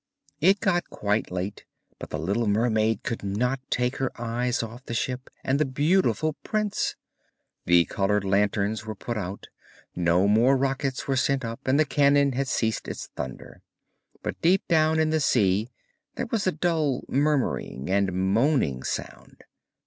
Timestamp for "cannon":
11.85-12.31